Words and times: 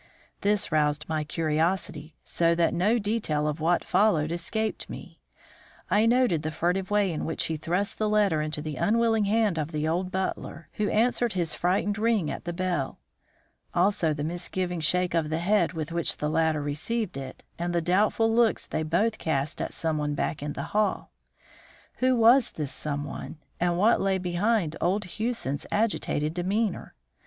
This 0.41 0.71
roused 0.71 1.07
my 1.07 1.23
curiosity, 1.23 2.15
so 2.23 2.55
that 2.55 2.73
no 2.73 2.97
detail 2.97 3.47
of 3.47 3.59
what 3.59 3.83
followed 3.83 4.31
escaped 4.31 4.89
me. 4.89 5.19
I 5.91 6.07
noted 6.07 6.41
the 6.41 6.49
furtive 6.49 6.89
way 6.89 7.11
in 7.11 7.23
which 7.23 7.43
he 7.43 7.55
thrust 7.55 7.99
the 7.99 8.09
letter 8.09 8.41
into 8.41 8.63
the 8.63 8.77
unwilling 8.77 9.25
hand 9.25 9.59
of 9.59 9.71
the 9.71 9.87
old 9.87 10.09
butler, 10.09 10.69
who 10.73 10.89
answered 10.89 11.33
his 11.33 11.53
frightened 11.53 11.99
ring 11.99 12.31
at 12.31 12.45
the 12.45 12.51
bell. 12.51 12.97
Also 13.75 14.11
the 14.11 14.23
misgiving 14.23 14.79
shake 14.79 15.13
of 15.13 15.29
the 15.29 15.37
head 15.37 15.73
with 15.73 15.91
which 15.91 16.17
the 16.17 16.31
latter 16.31 16.63
received 16.63 17.15
it, 17.15 17.43
and 17.59 17.71
the 17.71 17.79
doubtful 17.79 18.33
looks 18.33 18.65
they 18.65 18.81
both 18.81 19.19
cast 19.19 19.61
at 19.61 19.71
someone 19.71 20.15
back 20.15 20.41
in 20.41 20.53
the 20.53 20.63
hall. 20.73 21.11
Who 21.97 22.15
was 22.15 22.49
this 22.53 22.71
someone, 22.71 23.37
and 23.59 23.77
what 23.77 24.01
lay 24.01 24.17
behind 24.17 24.75
old 24.81 25.03
Hewson's 25.03 25.67
agitated 25.71 26.33
demeanour? 26.33 26.95